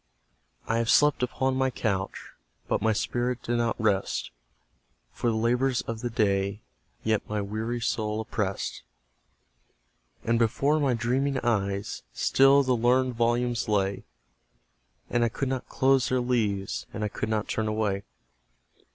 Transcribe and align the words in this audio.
I 0.67 0.79
have 0.79 0.89
slept 0.89 1.21
upon 1.21 1.55
my 1.55 1.69
couch, 1.69 2.31
But 2.67 2.81
my 2.81 2.91
spirit 2.91 3.43
did 3.43 3.57
not 3.57 3.79
rest, 3.79 4.31
For 5.11 5.29
the 5.29 5.35
labours 5.35 5.81
of 5.81 5.99
the 6.01 6.09
day 6.09 6.63
Yet 7.03 7.29
my 7.29 7.39
weary 7.39 7.79
soul 7.81 8.19
opprest; 8.19 8.81
And 10.23 10.39
before 10.39 10.79
my 10.79 10.95
dreaming 10.95 11.37
eyes 11.41 12.01
Still 12.13 12.63
the 12.63 12.73
learned 12.73 13.13
volumes 13.13 13.69
lay, 13.69 14.03
And 15.11 15.23
I 15.23 15.29
could 15.29 15.49
not 15.49 15.69
close 15.69 16.09
their 16.09 16.19
leaves, 16.19 16.87
And 16.91 17.03
I 17.03 17.07
could 17.07 17.29
not 17.29 17.47
turn 17.47 17.67
away. 17.67 18.01